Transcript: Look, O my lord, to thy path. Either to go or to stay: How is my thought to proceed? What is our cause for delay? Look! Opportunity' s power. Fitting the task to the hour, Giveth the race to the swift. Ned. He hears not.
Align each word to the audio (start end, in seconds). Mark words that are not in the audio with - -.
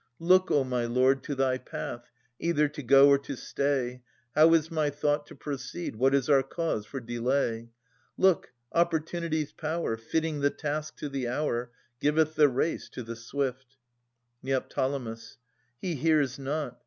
Look, 0.17 0.49
O 0.49 0.63
my 0.63 0.85
lord, 0.85 1.21
to 1.25 1.35
thy 1.35 1.59
path. 1.59 2.09
Either 2.39 2.67
to 2.67 2.81
go 2.81 3.07
or 3.09 3.19
to 3.19 3.35
stay: 3.35 4.01
How 4.33 4.51
is 4.55 4.71
my 4.71 4.89
thought 4.89 5.27
to 5.27 5.35
proceed? 5.35 5.95
What 5.95 6.15
is 6.15 6.27
our 6.27 6.41
cause 6.41 6.87
for 6.87 6.99
delay? 6.99 7.69
Look! 8.17 8.51
Opportunity' 8.73 9.43
s 9.43 9.51
power. 9.51 9.97
Fitting 9.97 10.39
the 10.39 10.49
task 10.49 10.97
to 10.97 11.07
the 11.09 11.27
hour, 11.27 11.69
Giveth 11.99 12.33
the 12.33 12.49
race 12.49 12.89
to 12.89 13.03
the 13.03 13.15
swift. 13.15 13.77
Ned. 14.41 14.63
He 15.79 15.93
hears 15.93 16.39
not. 16.39 16.79